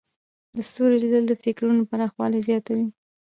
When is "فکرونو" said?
1.43-1.81